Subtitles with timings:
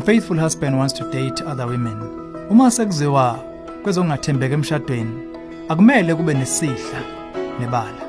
[0.00, 1.98] unfaithful husband wants to date other women.
[2.50, 3.38] Uma sekuziwa
[3.82, 5.10] kwezokungathembeki emshadweni
[5.68, 7.00] akumele kube nesihla
[7.60, 8.02] nebala.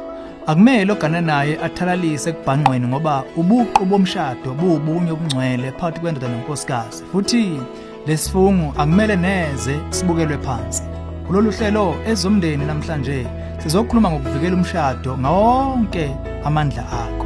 [0.47, 7.03] Akumele ogana naye athalalise kubhanqweni ngoba ubuqu bomshado bubunye obungcwele phakathi kwendoda nenkosikazi.
[7.11, 7.59] Futhi
[8.07, 10.83] lesifungu akumele neze sibukelwe phansi.
[11.27, 13.27] Kulolu hlelo ezomndeni namhlanje
[13.63, 16.15] sizokhuluma ngokuvikela umshado ngawonke
[16.45, 17.20] amandla akho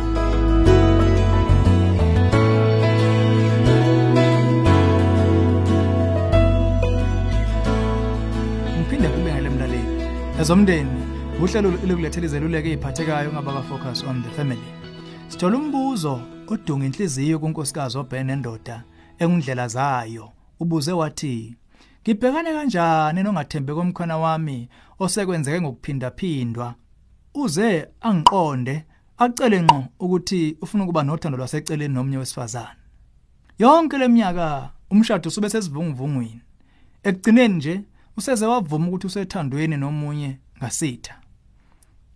[10.45, 11.01] ezomndeni
[11.41, 14.69] uhlelo lokulethela izeluleko eziphathekayo ngabaka focus on the family.
[15.27, 18.83] Sithola umbuzo odunga inhliziyo kunkosikazi oBen nendoda
[19.19, 20.25] engundlela zayo
[20.59, 21.55] ubuze wathi
[22.01, 26.75] ngibhekane kanjani nongathembe komkhona wami osekwenzeke ngokuphinda phindwa
[27.33, 28.75] uze angiqonde
[29.17, 32.81] acele ngqo ukuthi ufuna ukuba nothando lwaseceleni nomnye wesifazane.
[33.59, 36.41] Yonke leminyaka umshado sube sesivunguvungwini.
[37.03, 37.81] Ekugcineni nje
[38.17, 41.15] useze wavuma ukuthi usethandweni nomunye ngasitha.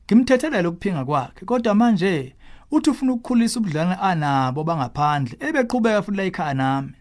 [0.06, 2.36] Ngimthethelele ukuphinga kwakhe kodwa manje
[2.72, 6.94] uthi ufuna ukukhulisa ubudlane anabo bangaphandle ebeqhubeka futhi la ekhaya nami.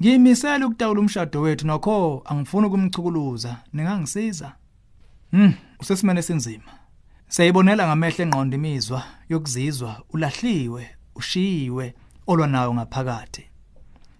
[0.00, 3.56] Ngiyimisela ukutawula umshado wethu nokho angifuni ukumchukuluza.
[3.72, 4.52] Ningangisiza?
[5.30, 6.72] Hm usesimene sinzima
[7.28, 11.94] sayibonela ngamehlo engqondo imizwa yokuzizwa ulahliwe ushiyiwe
[12.26, 13.44] olwa nayo ngaphakathi.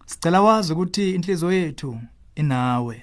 [0.07, 2.01] Sicela wazi ukuthi inhliziyo yethu
[2.35, 3.03] inawe.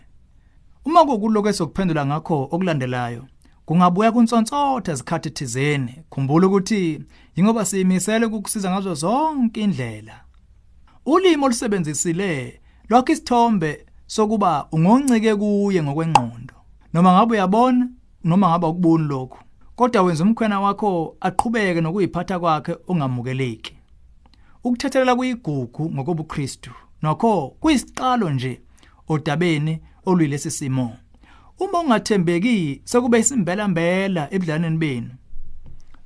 [0.86, 3.24] Uma kukuloko esokuphendula ngakho okulandelayo
[3.66, 5.94] kungabuya kunsontsotha izikhathi thizeni.
[6.10, 7.04] Khumbula ukuthi
[7.36, 10.16] ingoba siyimisele ukukusiza ngazo zonke indlela.
[11.06, 16.56] Ulimo olusebenzisile lokho isithombe sokuba ungoncike kuye ngokwengqondo.
[16.94, 17.88] Noma ngabe uyabona
[18.24, 19.40] noma ngabe ukuboni lokho
[19.76, 23.76] kodwa wenza umkhwena wakho aqhubeke nokuyiphatha kwakhe ongamukeleki.
[24.64, 28.62] Ukuthethelela kuyigugu ngokobuKristu nokho kuyisiqalo nje.
[29.10, 30.96] Odabeni oluyilesi simo.
[31.60, 35.10] Uma ungathembeki sekube isimbela mbela ebudlaneni benu.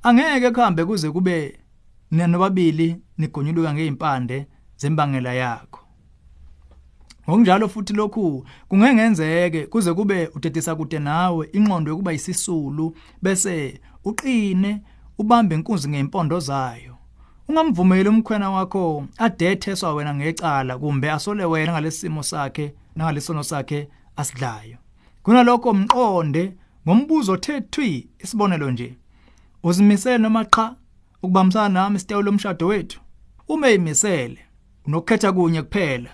[0.02, 1.58] Angeke kuhambe kuze kube
[2.10, 4.46] nanobabili nigonyuluka ngeimpande
[4.76, 5.80] zembangela yakho.
[7.28, 14.82] Ngokunjalo futhi lokhu kungengenzeke kuze kube udedisa kude nawe inqondo yokuba isisulu bese uqine
[15.18, 16.96] ubambe inkunzi ngeimpondo zayo.
[17.48, 24.76] Ungamvumeli umkhwena wakho adetheswa wena ngecala kumbe asole wena ngalesimo sakhe nangalesono sakhe asidlayo
[25.22, 26.52] kunalokho umqonde
[26.86, 28.98] ngombuzo othethwi isibonelo nje.
[29.62, 30.76] Uzimisele noma cha
[31.22, 33.00] ukubambisana nami sitewulo umshado wethu?
[33.48, 34.38] Uma eyimisele
[34.86, 36.10] unokukhetha kunye kuphela.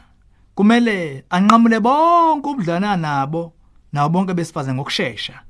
[0.54, 3.52] Kumele anqamule bonke ubudlana nabo
[3.92, 5.42] nawo bonke besifazane ngokusheshsha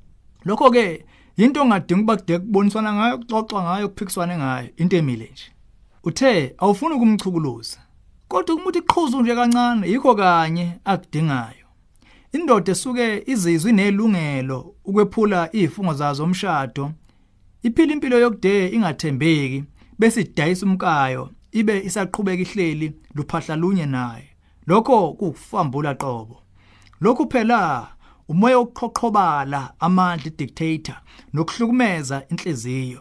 [0.45, 1.05] lokho ke
[1.37, 4.69] into ongadinga ukuba kude kuboniswana ngayo kuxoxwa ngayo kuphikiswane ngayo.
[4.77, 5.53] Into emile nje.
[6.05, 7.79] Uthe awufuni ukumchukuluza.
[8.31, 11.67] Kodwa umuthi iqhuzu nje kancane yikho kanye akudingayo.
[12.33, 16.93] Indoda esuke izizwe inelungelo ukwephula izifungo zazo omshado
[17.63, 19.65] iphila impilo yokude ingathembeki
[19.99, 24.29] bese idayisa umkayo ibe isaqhubeka ihleli luphahla lunye naye.
[24.67, 26.43] Lokho kufambula qobo.
[27.01, 27.89] Lokhu phela
[28.29, 30.97] umoya oqhoqhobala amandla dictator
[31.33, 33.01] nokuhlukumeza inhliziyo.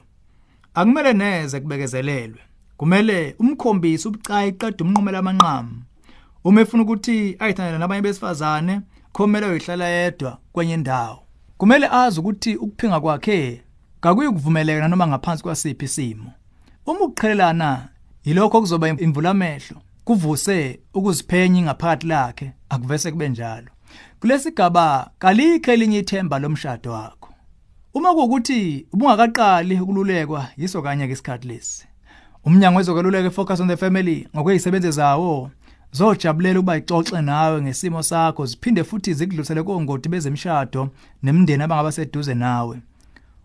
[0.73, 2.48] Akumele neze kubekezelelwe.
[2.79, 5.83] Kumele umkhombise ubucayi qeda umnqomela amanqamu.
[6.43, 8.81] Uma efuna ukuthi ayithandana nabanye besifazane
[9.11, 11.19] kumele uyihlala yedwa kwenye indawo.
[11.57, 13.63] Kumele azi ukuthi ukuphinga kwakhe
[14.01, 16.31] kakuyi kuvumeleka noma ngaphansi kwasiphi isimo.
[16.85, 17.89] Uma ukuqhelelana
[18.23, 23.71] yilokho okuzoba imvula amehlo kuvuse ukuziphenya ngaphakathi lakhe akuvese kube njalo.
[24.19, 27.29] Kulesigaba kalikho elinye ithemba lomshado wakho.
[27.93, 31.88] Uma kuukuthi ubungakaqali ukululekwa yiso kanye ke isikhathi lesi.
[32.45, 35.51] Umnyango wezokweluleka focus on the family ngokwezisebenze zawo
[35.91, 40.89] zojabulela ukuba ixoxe nawe ngesimo sakho ziphinde futhi zikudlulisele kongoti bezemshado
[41.23, 42.79] nemndeni abangaba seduze nawe.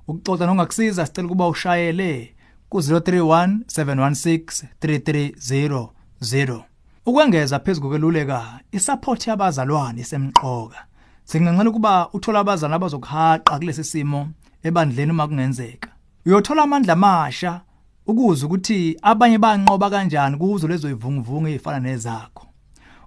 [0.08, 2.34] Ukuxoxa nongakusiza sicela ukuba ushayele
[2.68, 6.62] ku-031 716 3300
[7.06, 10.78] ukwengeza phezu kokweluleka isupport yabazalwane isemqoka.
[11.24, 14.28] Singancela ukuba uthola abazalwane abazokuhaqa kulesi simo
[14.62, 15.88] ebandleni uma kungenzeka.
[16.26, 17.60] Uyothola amandla amasha
[18.06, 22.46] ukuze ukuthi abanye banqoba kanjani kuzo lezo ivunguvungu ezifana nezakho.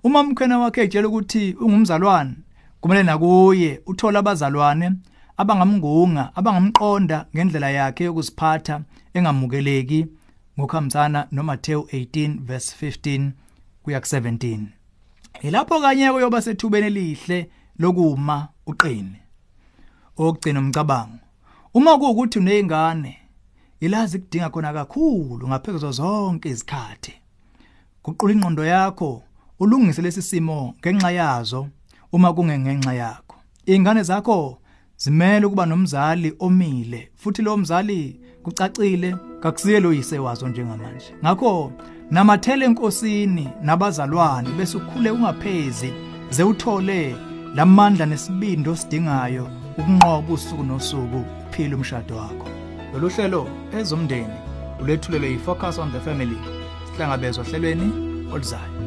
[0.03, 2.33] Uma umkhwena wakhe etshela ukuthi ungumzalwane
[2.81, 4.91] kumele nakuye uthola abazalwane
[5.38, 8.81] abangamngunga abangamqonda ngendlela yakhe yokuziphatha
[9.13, 10.07] engamukeleki
[10.59, 13.31] ngokuhambisana noMateyu 18 verse 15
[13.83, 14.59] kuya ku17
[15.41, 17.49] ilapho kanye kuyoba sethubeni elihle
[17.79, 19.21] lokuma uqine.
[20.17, 21.19] Okugcina umcabango
[21.73, 23.26] uma kuukuthi unezingane
[23.79, 27.13] ilazi kudinga khona kakhulu ngaphezulu zonke izikhathi.
[28.03, 29.24] Guqula ingqondo yakho
[29.59, 31.68] ulungise lesi simo ngenxa yazo
[32.12, 33.35] uma kungengenxa yakho.
[33.65, 34.57] Ingane zakho
[34.97, 41.13] zimele ukuba nomzali omile futhi lo mzali kucacile kakusiye lo yise wazo njengamanje.
[41.23, 41.71] Ngakho
[42.12, 45.94] namathele enkosini nabazalwane bese ukhule ungaphezi
[46.30, 47.15] ze uthole
[47.56, 52.56] lamandla nesibindi osidingayo ukunqoba usuku nosuku uphile umshado wakho.
[52.94, 53.50] Lolu hlelo
[53.80, 54.38] ezomndeni
[54.81, 56.38] ulethulelwe yi-focus on the family
[56.92, 57.88] sihlangabezwa ohlelweni
[58.34, 58.87] oluzayo.